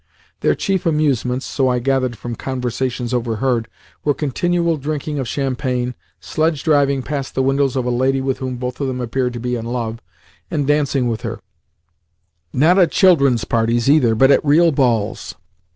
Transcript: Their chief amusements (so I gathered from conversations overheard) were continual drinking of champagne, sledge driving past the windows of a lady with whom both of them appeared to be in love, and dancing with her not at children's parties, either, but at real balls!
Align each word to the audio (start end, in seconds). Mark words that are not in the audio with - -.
Their 0.39 0.55
chief 0.55 0.87
amusements 0.87 1.45
(so 1.45 1.67
I 1.67 1.77
gathered 1.77 2.17
from 2.17 2.33
conversations 2.33 3.13
overheard) 3.13 3.67
were 4.03 4.15
continual 4.15 4.77
drinking 4.77 5.19
of 5.19 5.27
champagne, 5.27 5.93
sledge 6.19 6.63
driving 6.63 7.03
past 7.03 7.35
the 7.35 7.43
windows 7.43 7.75
of 7.75 7.85
a 7.85 7.91
lady 7.91 8.19
with 8.19 8.39
whom 8.39 8.55
both 8.57 8.81
of 8.81 8.87
them 8.87 8.99
appeared 8.99 9.33
to 9.33 9.39
be 9.39 9.53
in 9.53 9.65
love, 9.65 10.01
and 10.49 10.65
dancing 10.65 11.07
with 11.07 11.21
her 11.21 11.39
not 12.51 12.79
at 12.79 12.91
children's 12.91 13.45
parties, 13.45 13.87
either, 13.91 14.15
but 14.15 14.31
at 14.31 14.43
real 14.43 14.71
balls! 14.71 15.35